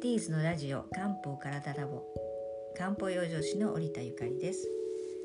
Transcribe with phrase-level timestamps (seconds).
[0.00, 2.02] ティーズのラジオ漢方体ラボ
[2.74, 4.66] 漢方養生師の織田ゆかりです。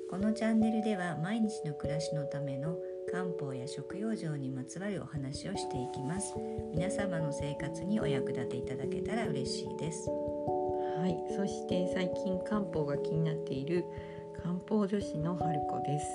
[0.09, 2.75] このチャンネルでは毎日の暮らしのための
[3.09, 6.33] 漢方や食養生にまつわるお話をしていきます。
[6.73, 10.09] 皆様の生活にお役立ていただけたら嬉しいです。
[10.09, 13.85] はい、そして最近漢方が気になっている
[14.43, 16.05] 漢方女子の春子です。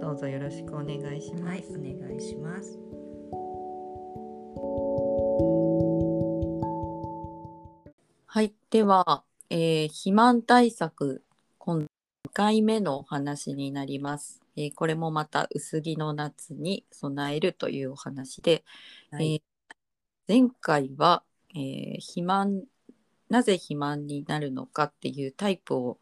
[0.00, 1.44] どうぞよろしくお願いします。
[1.44, 2.83] はいお願いします
[8.74, 11.22] では、えー肥満対策
[11.58, 11.86] 今2
[12.32, 14.42] 回目のお話になります。
[14.56, 18.64] えーこれもまた薄着の夏に備えるというお話で、
[19.12, 19.34] はい。
[19.34, 19.42] えー
[20.26, 21.22] 前回は、
[21.54, 22.64] えー肥満
[23.30, 26.00] なぜ肥満になるのかっていうタイプを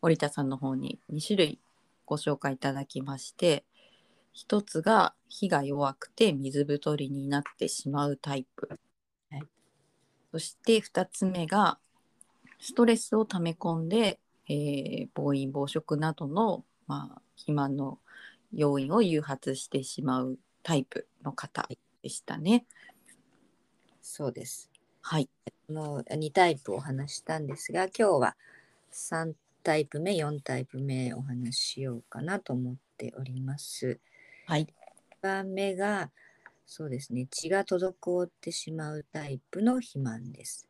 [0.00, 1.58] 織田さんの方に2種類
[2.06, 3.64] ご紹介いただきまして
[4.32, 8.68] 一つが火が弱くて水太りになってしまうタイプ、
[9.32, 9.42] はい。
[10.30, 11.80] そして2つ目が
[12.60, 17.98] ストレスを溜め込んで、えー暴飲暴食などの、まあ、肥満の
[18.52, 21.66] 要因を誘発してしまうタイプの方
[22.02, 22.66] でしたね。
[24.02, 25.28] そうですはい、
[25.70, 28.36] もう2タイプお話したんですが今日は
[28.92, 33.98] 3タイプ目4タイプ目お話ししようかなと思っております。
[34.46, 34.66] はい、1
[35.22, 36.10] 番目が
[36.66, 40.68] そうですね血が滞ってしまうタイプの肥満です。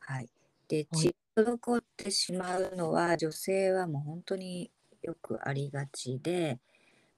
[0.00, 0.28] はい、
[0.68, 4.70] ではい血が滞ってしまうのは女性はもう本当に
[5.02, 6.58] よくありがちで、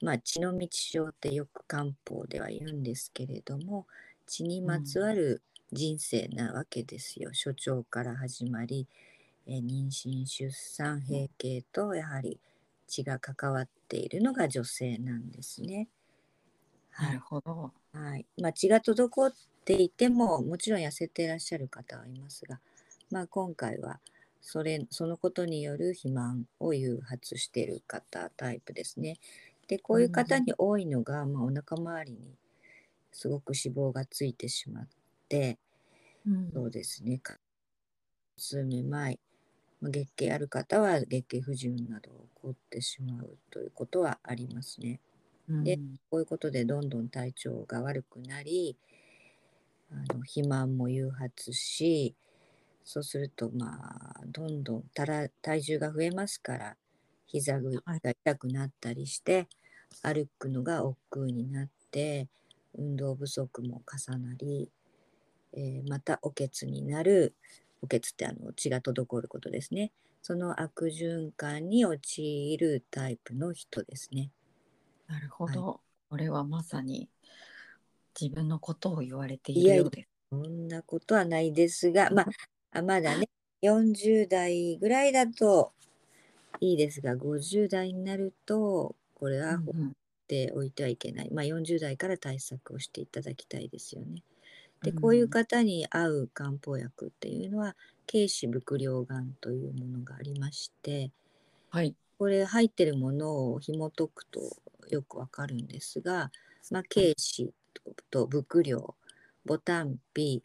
[0.01, 3.87] まあ、血の道症ってよく漢方では言うんですけれども
[4.27, 8.87] 血にまつわる人生なわけですよ、所長から始まり、
[9.47, 12.39] えー妊娠出産閉経とやはり
[12.87, 15.87] 血が関わっているのが女性なんですね。
[16.99, 17.71] なるほど。
[17.93, 19.33] はいまあ、血が滞っ
[19.65, 22.59] ていてももちろん痩せていらっしゃる方はいますが、
[23.11, 23.99] まあ、今回は
[24.41, 29.17] それそのことによる肥満を誘発している方タイプですね。
[29.67, 32.37] でこういう方に多いのが、まあ、お腹周りに
[33.11, 34.87] すごく脂肪がついてしまっ
[35.29, 35.59] て
[36.25, 37.39] うんそうですねか
[38.37, 39.19] 数めまい
[39.81, 45.01] まあ月経ある方は月経不順など起こってしまうということはありますね。
[45.63, 48.77] でうんこういうことでどんどん体調が悪くなり
[49.91, 52.15] あの肥満も誘発し
[52.89, 53.77] そうするとま
[54.15, 56.77] あどんどんたら体重が増えますから
[57.25, 59.49] 膝がはい痛くなったりして、
[60.01, 62.29] 歩くのが億劫になって
[62.73, 64.71] 運動不足も重なり、
[65.51, 67.35] えーまたおけつになる
[67.81, 74.31] おけつってあの血が滞ることですねその悪循環に陥るタイプの人ですね。
[75.07, 77.09] なるほど、これはまさに
[78.19, 80.09] 自分のことを言われているようです。
[80.29, 82.27] そんなことはないですが、まあ、
[82.77, 83.27] あまだね、
[83.61, 85.73] 40代ぐらいだと
[86.59, 89.93] いいですが、50代になると、これは放っうん
[90.27, 91.31] ておいてはいけない。
[91.31, 94.23] まあ、40代から対策をしていただきたいですよね。
[94.83, 97.75] で、うんこういう方に合う漢方薬っていうのは、
[98.11, 101.11] 軽視伏量丸というものがありまして、
[101.69, 104.39] はい、これ入ってるものを紐解くと
[104.89, 106.31] よくわかるんですが、
[106.69, 107.51] まあ、軽視
[108.11, 108.95] と伏量、
[109.45, 110.43] ボタンピ、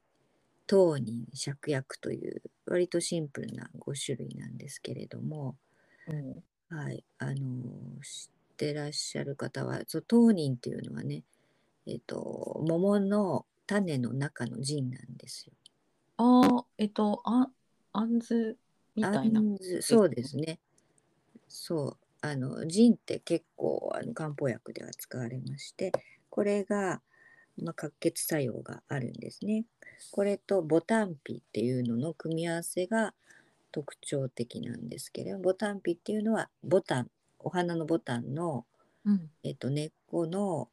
[0.67, 5.57] 当人、芍薬という割とシンプルな5種類なんですけれども、
[6.09, 6.43] うん
[6.75, 7.35] はい、あの
[8.03, 11.23] 知ってらっしゃる方は、そう当人っていうのはね、
[11.87, 15.53] えっ、と、桃の種の中の腎なんですよ。
[16.17, 17.49] ああ、えっと、あ、
[17.93, 18.57] あんず
[18.95, 19.43] みたいな。
[19.81, 20.59] そうですね。
[21.49, 21.97] そう。
[22.23, 25.93] あの、腎って結構あの漢方薬では使われまして、
[26.31, 27.03] これが、
[27.61, 29.65] まあ、活血作用があるんですね。
[30.11, 33.15] これとボタンピっていうのの組み合わせが
[33.71, 38.67] 特徴的なんですけれども、ボタンピっていうのはボタン、お花のボタンの、
[39.05, 40.69] うん、えっと、根っこの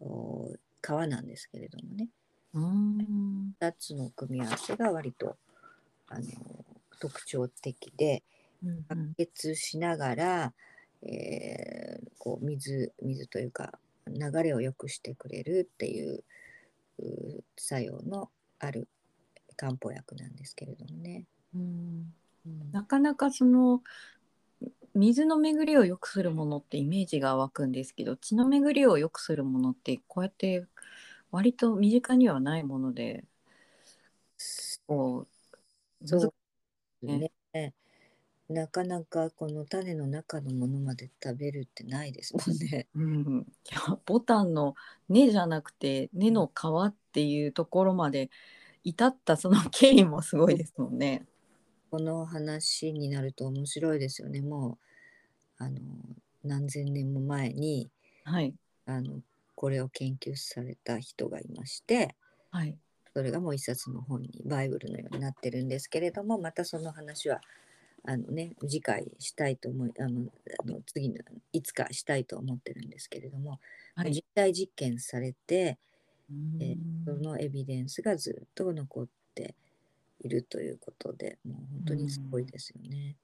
[0.00, 0.52] お
[0.82, 2.08] 皮なんですけれどもね、
[2.52, 5.36] うーん、2つの組み合わせが割と
[6.08, 6.24] あの
[7.00, 8.22] 特徴的で、
[8.62, 10.52] うん、白血しながら、
[11.02, 16.24] えーこう水水というか流れを良くしてくれるっていう
[16.98, 18.88] う作用のある
[19.56, 21.24] 漢方薬なんですけれどもね。
[21.54, 22.14] うん。
[22.46, 23.82] うんなかなかその
[24.94, 30.66] 水の巡りを良くするものってイメージが湧くんですけど血の巡りを良くするものってこうやって
[31.30, 33.24] 割と身近にはないもので
[34.86, 35.26] こ
[36.02, 36.20] うそう
[37.06, 37.74] 難しね
[38.48, 42.86] なかなかこの種の中のものまで食べるってないですもんね。
[42.94, 44.74] うん、いやボタンの
[45.08, 46.50] 根じゃなくて根の皮
[46.86, 48.30] っていうところまで
[48.82, 51.26] 至ったその経緯もすごいですもんね。
[51.90, 54.42] この話になると面白いですよね。
[54.42, 54.78] も
[55.60, 55.80] うあの
[56.42, 57.90] 何千年も前に
[58.24, 58.54] はい。
[58.84, 59.22] あの
[59.54, 62.14] これを研究された人がいまして
[62.50, 62.76] はい。
[63.14, 67.40] それがもう一冊の本にバイブルのようになってるんですけれどもまたその話は
[68.06, 70.30] あのね次回したいと思いあの
[70.62, 71.16] あの次の
[71.52, 73.58] いつかしたいと思ってるんですけれども、
[73.94, 74.12] はい。
[74.12, 75.78] 実体実験されて
[76.30, 79.54] うえーそんのエビデンスがずっと残って
[80.20, 83.16] いるということでもう本当にすごいですよね。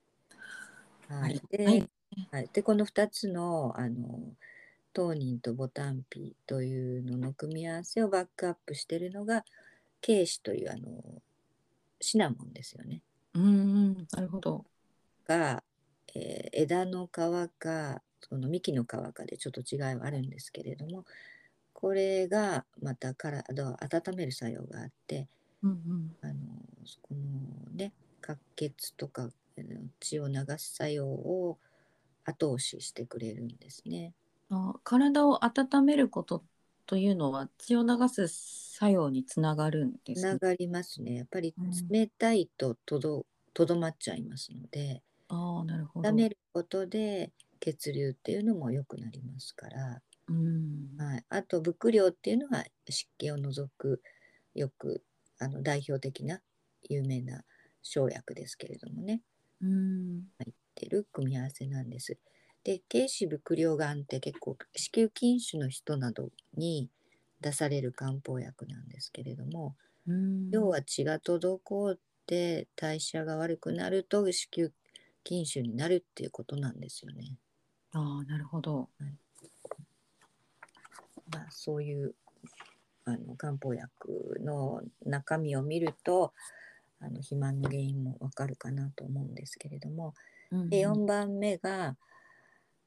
[1.08, 1.88] はい、で,、はい
[2.30, 4.20] はい、でこの2つのあの
[4.92, 9.44] 当人とボタンピというのの組み合わせをバックアップしているのが
[10.00, 11.22] ケイシというあの
[12.00, 13.02] シナモンですよね。
[13.34, 14.06] うん。
[14.12, 14.64] なるほど。
[15.24, 15.62] が、
[16.14, 17.10] えー枝の皮
[17.58, 21.04] かその幹の皮かでちょっと違いはあるんですけれども
[21.74, 25.28] これがまた体を温める作用があって
[25.62, 26.16] うんうん。
[26.22, 26.34] あの
[27.02, 29.28] このね活血とかあ
[29.62, 31.58] の血を流す作用を
[32.24, 34.14] 後押ししてくれるんですね。
[34.50, 36.44] あ体を温めること
[36.90, 41.14] というのは血を流す作用につながるんですながりますね。
[41.16, 46.12] やっぱりうん冷たいととどとどまっちゃいますのでああ、なるほど。
[46.12, 50.90] 温めることで血流っていうのも良くなりますから、うん。
[50.98, 54.02] はい、あと伏量っていうのは湿気を除く
[54.54, 55.04] よく
[55.38, 56.42] あの代表的な
[56.82, 57.44] 有名な
[57.82, 59.22] 生薬ですけれどもね
[59.60, 60.30] うん。
[60.38, 62.18] 入ってる組み合わせなんです。
[62.64, 66.88] で軽視伏量丸って結構子宮筋腫の人などに
[67.40, 69.76] 出される漢方薬なんですけれども、
[70.06, 70.50] うん。
[70.50, 74.70] 要は血が滞って代謝が悪くなると子宮
[75.26, 77.34] 筋腫になるっていうことなんですよね。
[77.92, 78.88] ああ、なるほど。
[81.32, 82.14] まあ、そういう
[83.04, 86.32] あの漢方薬の中身を見ると
[87.00, 90.14] あの肥満の原因もわかるかなと思うんですけれども
[90.50, 91.96] うんうんで4番目が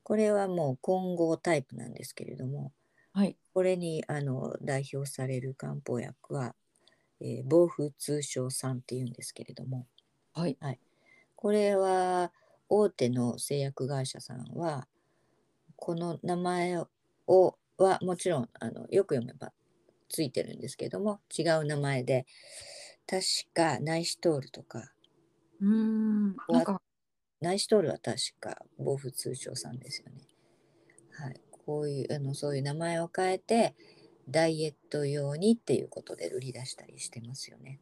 [0.03, 2.71] これはもう混合タイプなんですけれども
[3.13, 3.37] はい。
[3.53, 6.55] これにあの代表される漢方薬は、
[7.21, 9.85] えー、防風通商酸っていうんですけれども
[10.59, 10.79] はい。
[11.35, 12.31] これは
[12.69, 14.87] 大手の製薬会社さんは
[15.75, 16.87] この名前を
[17.77, 19.51] はもちろんあのよく読めば
[20.09, 22.25] ついてるんですけども違う名前で
[23.07, 23.23] 確
[23.53, 24.93] かナイシトールとか
[25.61, 26.35] うん。
[26.49, 26.81] なんか、
[27.43, 30.21] ナイシトールは確か防風通商さんですよね。
[31.11, 33.75] はい、こういうあのそういう名前を変えて
[34.29, 37.81] ダイエット用にっていうことで売り出したりしてますよね。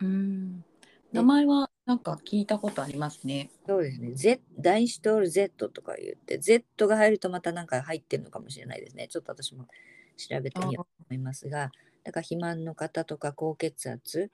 [0.00, 0.64] うん。
[1.12, 3.50] 名前はなんか聞いたことありますね。
[3.66, 4.14] そうですね。
[4.14, 9.06] Z、ダイシトール Z とか言って、Z が入るとまたなんか入ってるのかもしれないですね。
[9.08, 9.66] ちょっと私も
[10.16, 11.70] 調べてみようと思いますが、
[12.02, 14.30] だから肥満の方とか高血圧、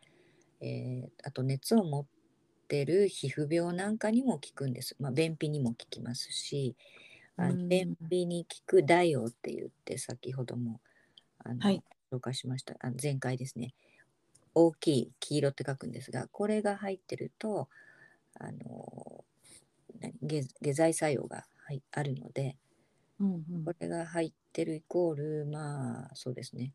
[0.60, 2.06] えーあと熱を持っ
[2.66, 4.96] てる皮膚病なんかにも効くんです。
[4.98, 6.76] まあ、便秘にも効きますし、
[7.36, 10.80] あうんの便秘に効くダイオって言って、先ほども
[11.38, 11.82] あの、はい
[12.12, 12.76] 紹介しました。
[12.80, 13.74] あの前回ですね。
[14.54, 17.68] 大きい黄色って書くんですが、これが入ってると、
[18.38, 19.24] あの
[20.00, 22.56] 何下下剤作用が、はい、あるので
[23.20, 26.72] うんうんこれが入ってるイコールまあそうですね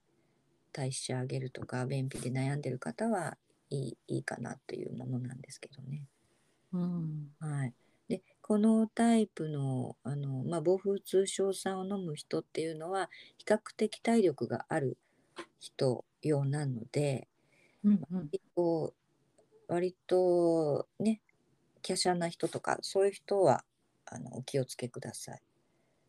[0.72, 3.38] 代謝上げるとか便秘で悩んでる方は
[3.70, 6.08] いいいいかなというものなんですけどね。
[6.74, 7.30] うん。
[7.40, 7.74] はい、
[8.08, 14.98] でこのタイプのあの、まあ、防風通商酸を飲む人っていうのは比較的体力がある
[15.60, 17.28] 人用なので
[17.84, 18.30] うんうん。
[18.32, 18.94] 割と
[19.68, 21.22] 割とね
[21.82, 23.64] 華奢な人とかそういう人は
[24.06, 25.42] あのお気をつけください。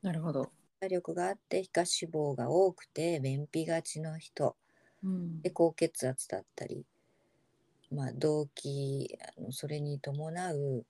[0.02, 0.50] なるほど。
[0.80, 4.56] 体力があって皮下脂肪が多くて便秘がちの人
[5.02, 6.86] うんで高血圧だったり、
[7.90, 9.06] まあ、動悸
[9.38, 10.86] あのそれに伴う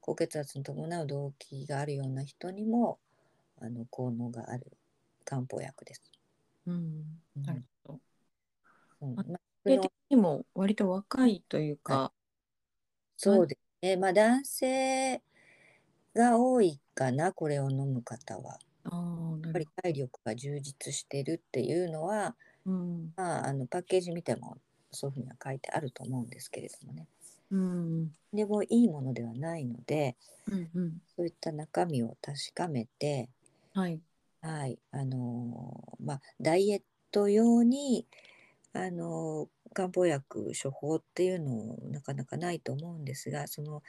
[0.00, 2.98] 高血圧に伴う動悸があるような人にも
[3.60, 4.72] あの効能がある
[5.24, 6.02] 漢方薬です。
[6.66, 7.04] うん。
[7.44, 8.00] なるほど。
[9.02, 12.12] うんまあ的にも割と若いというか、
[13.16, 15.20] そうですね、まあ、男性
[16.14, 18.58] が多いかなこれを飲む方は。
[18.84, 22.34] あやっぱりる体力が充実してるっていうのは。
[22.64, 23.12] うん。
[23.16, 24.56] まあ、あのパッケージ見ても
[24.90, 27.06] そういうふうには書いてあると思うんですけれどもね。
[27.50, 28.12] うん。
[28.32, 30.16] でもいいものではないので
[30.50, 31.02] うんうん。
[31.16, 33.28] そういった中身を確かめて、
[33.74, 34.00] はい。
[34.40, 38.06] はいあのーまあ、ダイエット用に、
[38.72, 43.82] あのー漢方薬処方っていうのなかなかないと思うんですがその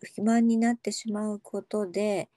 [0.00, 2.28] ふ肥満になってしまうことで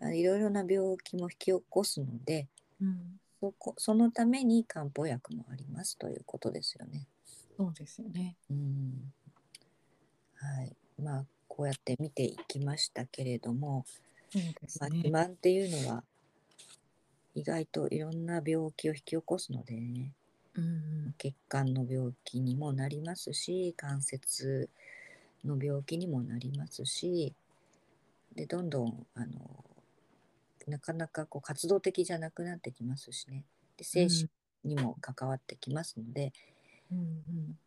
[0.00, 2.46] あいろいろな病気も引き起こすので
[2.80, 3.20] うん。
[3.40, 7.06] そこそのために漢方薬もありますということですよね。
[7.56, 8.36] そうですよね。
[8.50, 9.12] うん
[10.34, 13.84] はいまあ、こうやって見ていきましたけれども、
[14.30, 16.04] そうですまあ、ね肥満っていうのは
[17.34, 20.12] 意外といろんな病気を引き起こすのでね
[20.54, 24.68] うん血管の病気にもなりますし関節
[25.44, 27.32] の病気にもなりますし
[28.34, 29.64] でどんどんあの
[30.68, 33.44] なかなかこう活動的じゃなくなってきますしね
[33.76, 34.28] で精神
[34.64, 36.32] にも関わってきますので、
[36.90, 37.58] うんうん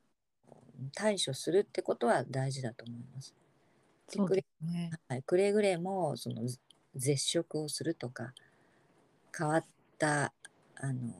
[0.95, 3.35] 対処するってことは大事だと思います。
[4.09, 4.91] でそうですね。
[5.07, 6.59] はい、くれぐれもそのず
[6.95, 8.33] 絶食をするとか
[9.37, 9.65] 変わっ
[9.97, 10.33] た
[10.75, 11.13] あの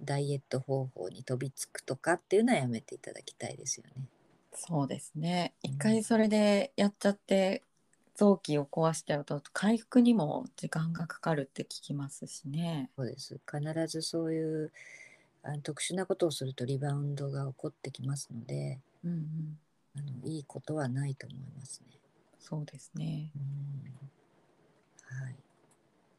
[0.00, 4.04] ダイエット方法に飛びつくとかっていうのはやめていただきたいですよね。
[4.52, 5.54] そうですね。
[5.64, 7.64] うん一回それでやっちゃって
[8.18, 12.90] 臓器を壊しちゃうと回復にも時間がかかるって聞きますしね。
[12.96, 14.72] そうです必ずそういう
[15.44, 19.58] あの特殊なことをするとリバウンドが起こってきますのでうんうん、
[19.96, 21.96] あのいいことはないと思いますね。
[22.40, 23.30] そうですね。
[23.36, 25.36] うんはい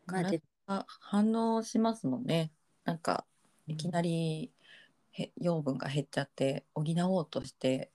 [0.06, 2.54] まあであ反応しますもんね。
[2.86, 3.26] なんか
[3.68, 4.54] いきなり
[5.12, 7.92] へ養分が減っちゃって補おうとして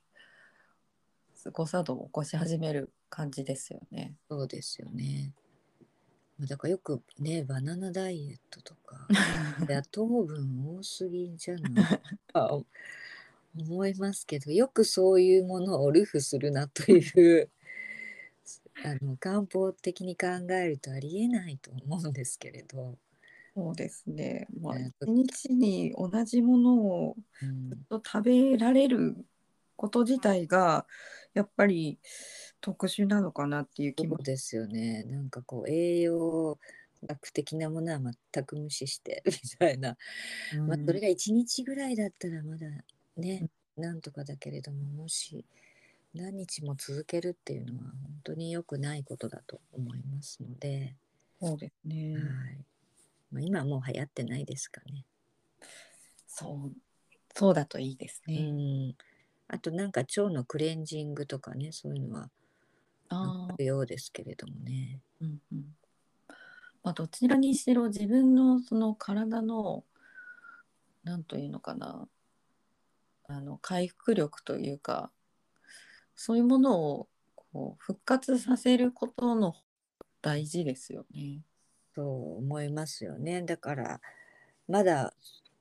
[1.53, 4.17] 誤作動を起こし始める感じですよね。
[4.29, 5.33] そうですよね。
[6.39, 9.09] まあだからよくねバナナダイエットとか
[9.69, 12.33] 野糖分多すぎじゃない？
[12.33, 12.61] か
[13.57, 17.51] 思いますけどよくそういうものをルフするなという
[18.85, 22.97] あの漢方的に考えるとありえないと思うんですけれど、
[23.55, 24.47] そうですね。
[24.61, 29.17] まあえー一日に同じものをうんずっと食べられる
[29.77, 30.87] こと自体が
[31.35, 31.99] やっぱり
[32.61, 35.05] 特殊なのかなっていう気もそうですよね。
[35.05, 36.59] なんかこう栄養
[37.05, 38.01] 学的なものは
[38.33, 39.97] 全く無視して みたいな。
[40.67, 42.67] まあ、それが1日ぐらいだったらまだ
[43.17, 45.45] ね、なんとかだけれどももし
[46.15, 50.95] 何日も続けるっていうのは本当に良くないことだと思いますので、
[51.41, 52.15] そうですね。
[52.15, 52.65] はい。
[53.33, 55.05] まあ、今はもう流行ってないですかね。
[56.27, 56.73] そう
[57.35, 58.39] そうだといいですうね。
[58.39, 58.95] ん
[59.55, 62.31] あとなんか腸のクレンジングとかねそういうのは
[63.09, 65.01] あようですけれどもね。
[65.21, 65.65] うんうん
[66.83, 69.85] まあ、どちらにしろ自分のその体の
[71.05, 72.09] なんというのかな
[73.29, 75.11] あの回復力というか
[76.17, 79.55] そういうものをこう復活させることの
[80.21, 81.43] 大事ですよね。
[81.95, 83.43] そう思いますよね。
[83.43, 84.01] だから
[84.67, 85.15] まだ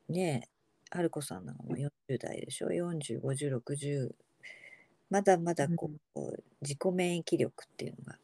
[0.10, 0.50] ね
[0.90, 1.78] 春子さんなんかも
[2.14, 4.12] 40代でしょ？405060
[5.10, 6.20] まだまだこう、
[6.62, 8.18] 自己免疫力っていうのが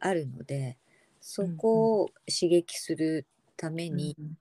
[0.00, 0.76] あるので
[1.20, 3.26] そこを刺激する
[3.56, 4.36] ためにうん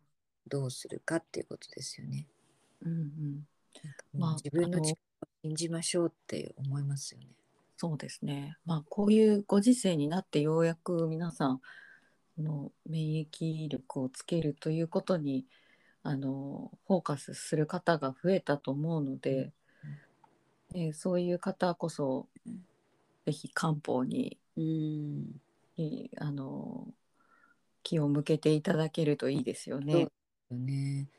[0.47, 2.27] どうするかっていうことですよね。
[2.85, 3.47] うん
[4.13, 7.27] まあ自分の力を信じましょうって思いますよね。
[7.77, 8.55] そうですね。
[8.65, 11.61] まあこういうご時世になってようやく皆さん
[12.35, 15.45] その免疫力をつけるということに
[16.07, 19.51] あのフォーカスする方が増えたと思うので、
[20.75, 22.27] えーそういう方こそ
[23.25, 25.41] ぜひ漢方にうん。
[25.77, 26.87] いあの
[27.81, 29.93] 気を向けていただけるといいですよね。
[29.93, 30.11] よ
[30.51, 31.09] ね。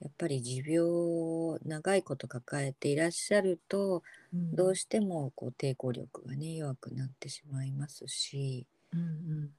[0.00, 4.54] やっぱり持病を長いこと抱えていらっしゃるとうん。
[4.54, 8.66] どうしてもこう抵抗力がね弱くなってしまいますし。
[8.92, 9.50] うんうん。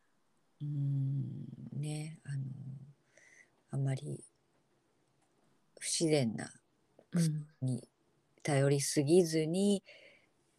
[0.62, 1.82] うーん。
[1.82, 2.44] ねあの
[3.72, 4.24] あまり
[5.86, 6.52] 不自然な
[7.14, 7.46] うん。
[7.62, 7.88] に
[8.42, 9.84] 頼りすぎずに、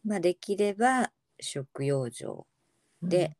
[0.05, 2.45] まあ、できれば食養生
[3.03, 3.35] で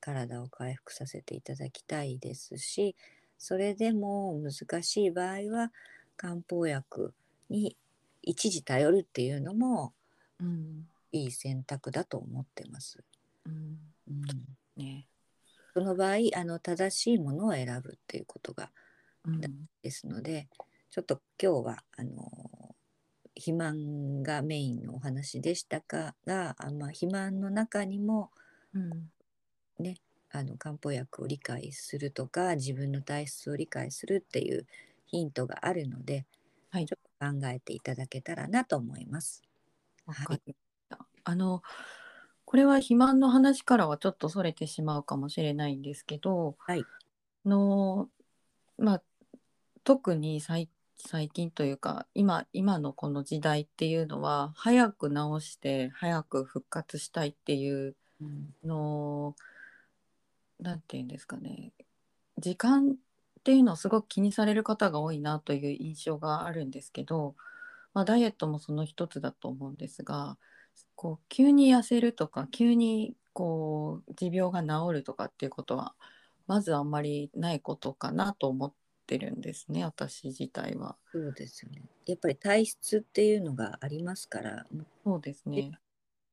[0.00, 2.96] 体を回復させていただきたいですし
[3.38, 5.72] それでも難しい場合は
[6.16, 7.14] 漢方薬
[7.48, 7.76] に
[8.22, 9.94] 一時頼るっていうのも
[10.40, 10.88] うん。
[11.12, 13.04] いい選択だと思ってます。
[13.46, 13.78] うん。
[14.08, 15.06] うん、ね。
[15.72, 18.70] その場合あの正しいものを選ぶっていうことが
[19.24, 19.40] うん。
[19.82, 20.48] ですので
[20.94, 22.76] ちょっと今日はあの
[23.34, 28.30] 肥満がメインのお話でしたがが、あまあ、肥満の中にも
[28.72, 29.08] うん
[30.30, 34.68] あの漢方薬を理解するとか自分の体質を理解するっていう
[35.06, 36.26] ヒントがあるので、
[36.70, 39.42] はいちょっと考えていただけたらなと思います。
[40.06, 40.56] わかりまし
[40.90, 41.06] た。
[41.24, 41.62] あの
[42.44, 46.84] これは肥満の話からはちょっとそれてしまうかもしれないんですけど、はい
[47.44, 48.08] あの
[48.78, 49.02] まあ
[49.84, 58.54] 特に最最近というか今今のこの時代っていうのは早く治して早く復活したいっていううん。
[58.64, 59.34] の
[60.60, 61.72] なんていうんですかね。
[62.38, 62.94] 時間っ
[63.42, 67.34] ていうのをすごく気にされる方が多いなという印象があるんですけど
[67.94, 70.36] まあ、ダイエットもその一つだと思うんですが
[70.96, 75.94] こう急に痩せるとか急にこう持病が治るとかっていうことは
[76.46, 78.72] まずあんまりないことかなと思っ
[79.06, 80.96] てるんですね私自体は。
[81.12, 81.82] そうですよね。
[82.06, 84.66] やっぱり体質っていうのがありますから、
[85.04, 85.70] そうですね。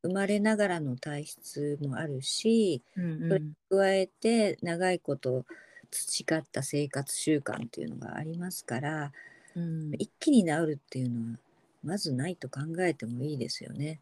[0.04, 5.46] 生まれながらの体質もあるし、うんそれ加えて長いこと
[5.92, 9.12] 培った生活習慣っていうのがありますから、
[9.56, 11.38] うん、一気に治るっていうのは
[11.84, 14.00] まずないと考えてもいいですよね。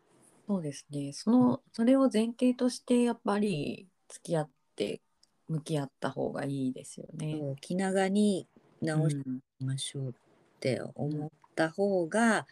[0.48, 1.12] そうですね。
[1.14, 5.02] そのそれを前提としてやっぱり付き合って
[5.48, 7.56] 向き合った方がいいですよね。
[7.62, 8.48] 気長に
[8.82, 9.40] 治しうん。
[9.66, 10.14] ましょうっ
[10.60, 12.48] て思った方が、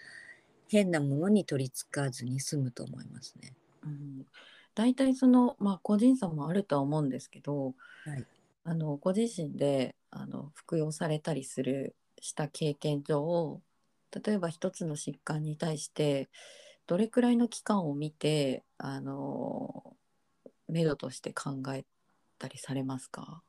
[0.69, 3.53] 変なものに取りつかずに済むと思いますね。
[3.83, 4.25] うん、
[4.75, 7.73] 大体その、まあ、個人差もあるとは思うんですけど、
[8.05, 8.25] はい。
[8.65, 13.61] あのご自身であの服用されたりするした経験上
[14.25, 16.27] 例えば一つの疾患に対して
[16.85, 19.95] どれくらいの期間を見てあの
[20.67, 21.85] 目処として考え
[22.39, 23.41] たりされますか？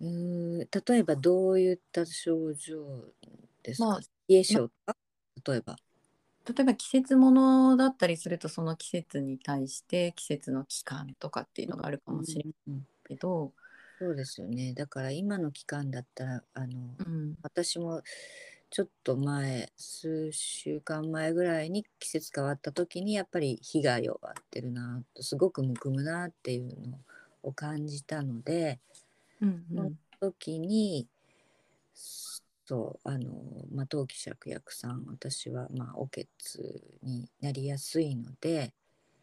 [0.00, 2.84] うーん例えばどういった症状
[3.62, 4.96] ですか、まあ冷え性とか、
[5.46, 5.76] 例えば。
[6.46, 13.52] 例えば季節ものだったりするとその季節に対して季節の期間とかっていうのがあるかもしれないけど、
[13.98, 14.74] そうですよね。
[14.74, 17.34] だから今の期間だったらあの、うん。
[17.42, 18.02] 私も
[18.70, 26.98] ちょっと前数週間前ぐらいに季節変わった時にやっぱり火が弱ってるなとすごくむくむなっていうの
[27.42, 28.80] を感じたので
[29.40, 29.94] うんうそのん。
[30.20, 31.08] 時に
[31.94, 33.30] そうあの、
[33.72, 38.72] まあ、当期芍薬さん私はまあおけつになりやすいので、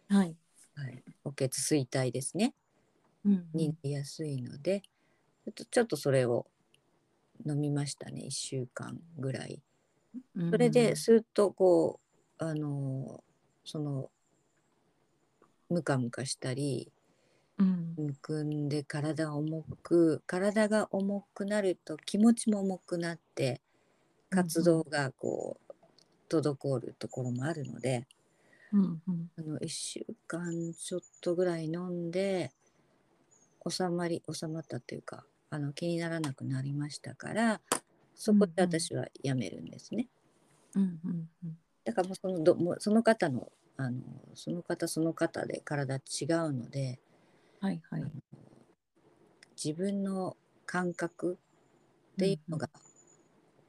[0.10, 0.36] はい。
[0.76, 2.54] はい、おけつ衰退ですね。
[3.26, 3.42] うんうん。
[3.54, 6.46] になりやすいので、ちょっとちょっとそれを
[7.46, 8.22] 飲みましたね。
[8.22, 9.62] 1週間ぐらい。
[10.50, 12.00] それでスーッとこ
[12.40, 13.24] うあの
[13.66, 14.10] その
[15.70, 17.01] ムカムカしたりうん
[17.64, 23.62] むくんで体が重く体が重くなると気持ちも重くなって
[24.30, 28.08] 活動がこう滞るところもあるので、
[28.72, 29.30] うんうん。
[29.38, 32.52] あの1週間ちょっとぐらい飲んで
[33.70, 37.62] 収まり収まったというかあの気にならなくなりましたから
[38.16, 40.08] そこで私はやめるんですね。
[40.76, 41.58] うんうんうん。
[41.84, 44.00] だからもうそのどもうその方のあの
[44.36, 47.00] その方その方で体違うので
[47.62, 48.04] はいはい。
[49.64, 51.38] 自分の感覚
[52.14, 52.70] っていうのが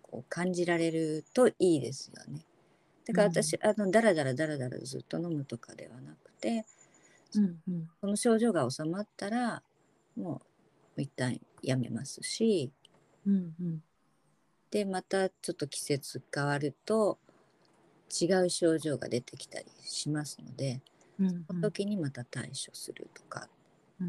[0.01, 2.41] こう感じられるといいですよね。
[3.05, 6.65] だから私、あのだらだらだらだらずっと飲むとかではなくて
[7.37, 7.91] うんうん。
[8.01, 9.63] その症状が収まったら
[10.17, 10.41] も
[10.97, 12.73] う一旦やめますし
[13.27, 13.83] うんうん。
[14.71, 17.19] でまたちょっと季節変わると
[18.11, 20.81] 違う症状が出てきたりしますので
[21.19, 23.62] うんその時にまた対処するとかうん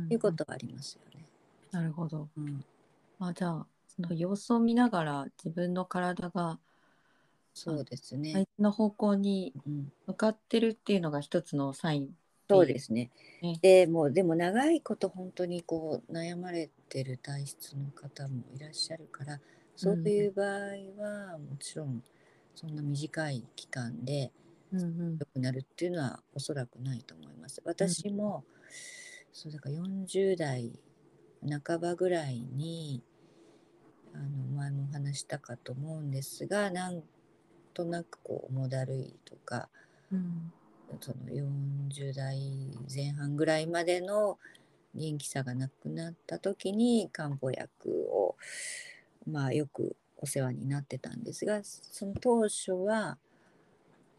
[0.10, 1.26] いうことはありますよね。
[1.72, 2.30] なるほど。
[2.38, 2.64] うん、
[3.20, 6.60] あじゃあその様子を見ながら自分の体が
[7.54, 12.10] そうですね、相手の方向にうん、向かってるっていうのが一つのサイン
[12.50, 13.12] そうですね。
[13.42, 13.60] ね。
[13.62, 19.40] でもうでも長いこと本当にこう悩まれてる体質の方もいらっしゃるから
[19.76, 20.48] そういう場合
[20.98, 22.04] はもちろん
[22.56, 24.32] そんな短い期間で
[24.74, 25.18] うんうん。
[25.20, 27.62] 良くなるっていうのはおそらくないと思います。
[27.64, 28.44] 私も、
[29.34, 30.72] そうだから40代
[31.66, 33.02] 半ばぐらいに
[34.14, 37.02] あの前もお話したかと思うんですがなん
[37.74, 39.68] となくこう重だるいとか
[40.12, 40.52] うん。
[41.02, 42.38] その40代
[42.94, 44.38] 前半ぐらいまでの
[44.94, 48.36] 元気さがなくなった時に漢方薬を
[49.28, 53.18] まあよくお世話になってたんですがその当初は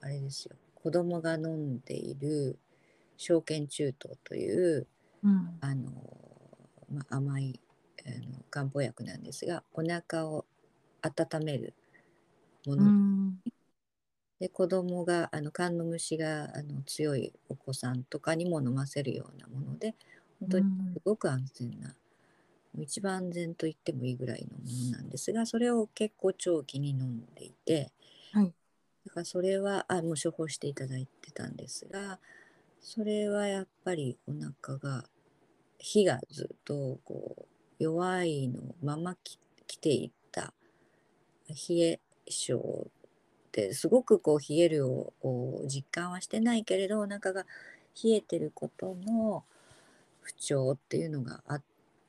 [0.00, 2.58] あれですよ子供が飲んでいる
[3.16, 4.86] 証券中等という
[5.24, 5.48] うん。
[5.60, 5.90] あの、
[6.92, 7.60] まあ、甘い
[8.06, 10.44] あの漢方薬なんですがお腹を
[11.02, 11.74] 温める
[12.66, 13.38] もうのん。
[14.40, 19.94] で子供があの肝の虫があの強いお子さんとかにも飲ませるようなもので
[20.40, 21.88] 本当にすごく安全な、
[22.74, 27.92] もう一番安全と言ってもいいぐらいのものなんですがそれを結構長期に飲んでいて、
[28.32, 28.54] はい。
[29.06, 32.18] だからそれはあもう処方していただいてたんですが
[32.80, 35.04] それはやっぱりお腹が
[35.78, 40.52] 火がずっとこう弱いのままき来ていた
[41.48, 42.90] 冷え性
[43.52, 47.44] ですごくこう冷えるをを実感はしてないけれどお腹が
[48.02, 49.44] 冷えてることの
[50.22, 51.60] 不調っていうのがあ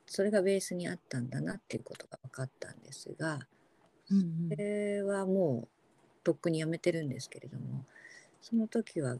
[0.06, 3.40] それがベースにあったんだなっていうことが分かったんですが
[4.10, 5.68] うんそれはもう
[6.24, 7.84] とっくにやめてるんですけれども
[8.40, 9.16] その時は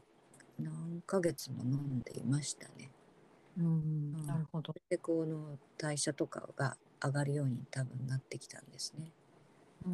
[0.59, 2.89] 何ヶ月も飲んでいましたね。
[3.57, 4.73] うんうんなるほど。
[4.89, 9.11] でこの代謝とかが上がるように多分なってきたんですね。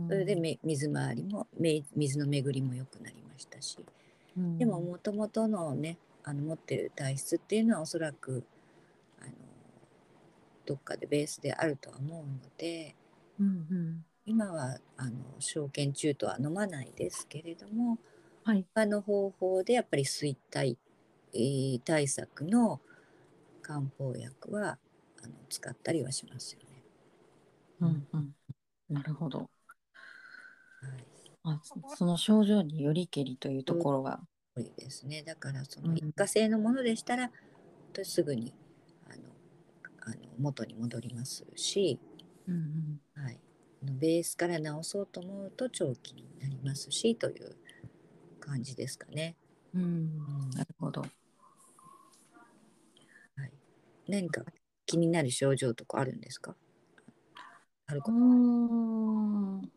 [0.07, 3.77] それでめ水回りもめ水の巡りも良くなりましたし
[4.35, 8.43] うんでももともとのねあの持ってる体質っていうのはおそらく
[9.21, 9.31] あの
[10.65, 12.95] どっかでベースであるとは思うので
[13.39, 17.97] うんうん今はあの証券中とは飲まないですけれども
[18.45, 18.65] はい。
[18.73, 20.77] 他の方法でやっぱり衰退
[21.33, 22.79] えー対策の
[23.63, 24.77] 漢方薬は
[25.23, 26.83] あの使ったりはしますよね。
[27.79, 28.35] うんうん。
[28.89, 29.39] なるほど。
[29.39, 29.49] はい
[31.45, 34.21] あそその症状によりけりというところが。
[34.55, 35.23] 多いですね。
[35.23, 37.33] だからそうんの一過性のものでしたら、本
[37.93, 38.53] 当にすぐに
[39.09, 39.23] あの
[40.01, 41.99] あの元に戻りますし、
[42.47, 43.39] うんうんはい、
[43.83, 47.57] あのベースから治そうと思うと長期になりますしという
[48.39, 49.35] 感じですかね。
[49.73, 51.05] うんうんなるほど。
[54.07, 54.43] はい、何か
[54.85, 56.55] 気になる症状とかあるんですか？
[57.87, 59.71] あるかうーん。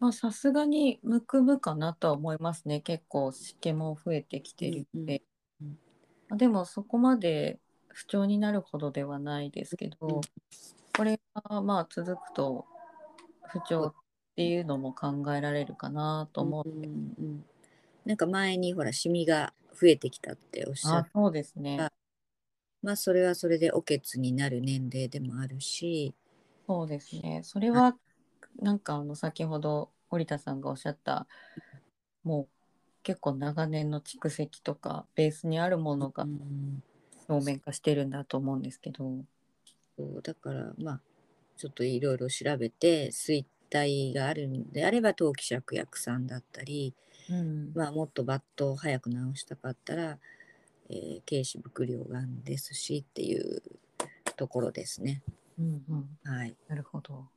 [0.00, 2.80] まあさすがにむくむかなとは思いますね。
[2.80, 5.22] 結構湿気も増えてきてるので。
[5.60, 5.78] うんうん
[6.30, 7.58] まあでもそこまで
[7.88, 10.20] 不調になるほどではないですけど、うん
[10.94, 12.66] これがまあ続くと
[13.46, 14.02] 不調っ
[14.36, 16.68] ていうのも考えられるかなと思う。
[16.68, 17.44] うんうん
[18.04, 21.87] なんか前にほらシミが増えてきたっておっしゃっあ、そうですねあ。
[22.82, 26.14] まあそれはそれでおけつになる年齢でもあるし、
[26.66, 27.40] そうですね。
[27.44, 27.96] それは
[28.60, 31.26] なんかあの先ほど堀田さんがおっしゃった
[32.24, 32.48] もう
[33.02, 36.82] 結構長年の蓄積とかベースにあるものがうん
[37.28, 39.04] 表面化してるんだと思うんですけど。
[39.96, 41.00] そうだからまあ
[41.56, 46.94] ちょっといろいろ調べて衰退があるんであれば当期芍薬散だったり、
[47.28, 50.18] うんまあ、もっと抜刀を早く治したかったら、
[50.90, 53.62] えー、軽視伏量がんですしっていう
[54.36, 55.22] ところですね。
[55.58, 56.56] うんうん、はい。
[56.68, 57.28] なるほど。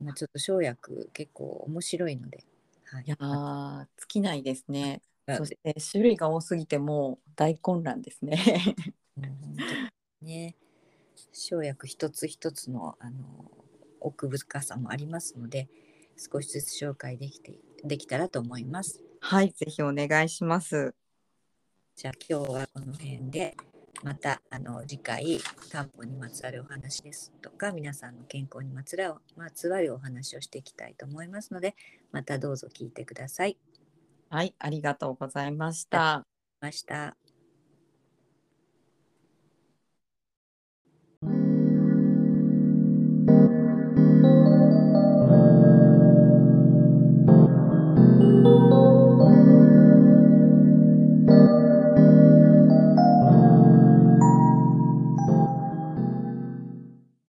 [0.00, 2.44] まあ、ちょっと生薬結構面白いので。
[2.84, 5.02] はいいやー尽きないですね。
[5.26, 8.38] あそして種類が多すぎてもう大混乱ですね。
[9.16, 10.56] もう本当にね
[11.32, 13.50] 生薬一つ一つのあの
[14.00, 15.68] 奥深さもありますので
[16.16, 19.02] 少しずつ紹介できてできたらと思います。
[19.18, 20.94] はい、ぜひお願いします。
[21.96, 23.56] じゃあ今日はこの辺で
[24.02, 25.40] またあの次回
[25.72, 31.74] 漢方にまつわるお話ですとか皆さんの健康にまつらまつわるお話をしていきたいと思いますので
[32.12, 33.56] またどうぞ聞いてください。
[34.28, 36.26] はい、ありがとうございました。
[36.60, 37.16] ました。